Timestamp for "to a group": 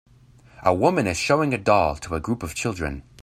1.97-2.41